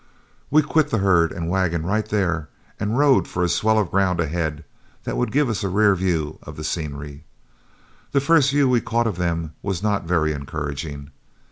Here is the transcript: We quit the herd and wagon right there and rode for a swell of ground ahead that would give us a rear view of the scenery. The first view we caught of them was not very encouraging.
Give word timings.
We 0.49 0.63
quit 0.63 0.89
the 0.89 0.97
herd 0.97 1.31
and 1.31 1.47
wagon 1.47 1.85
right 1.85 2.07
there 2.07 2.49
and 2.79 2.97
rode 2.97 3.27
for 3.27 3.43
a 3.43 3.47
swell 3.47 3.77
of 3.77 3.91
ground 3.91 4.19
ahead 4.19 4.63
that 5.03 5.15
would 5.15 5.31
give 5.31 5.47
us 5.47 5.63
a 5.63 5.69
rear 5.69 5.93
view 5.93 6.39
of 6.41 6.55
the 6.57 6.63
scenery. 6.63 7.23
The 8.11 8.19
first 8.19 8.49
view 8.49 8.67
we 8.67 8.81
caught 8.81 9.05
of 9.05 9.17
them 9.17 9.53
was 9.61 9.83
not 9.83 10.05
very 10.05 10.31
encouraging. 10.33 11.11